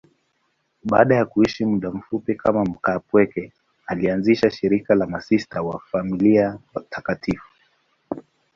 [0.83, 3.53] Baada ya kuishi muda mfupi kama mkaapweke,
[3.87, 7.47] alianzisha shirika la Masista wa Familia Takatifu.